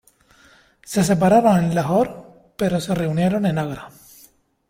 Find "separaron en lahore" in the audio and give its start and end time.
1.03-2.11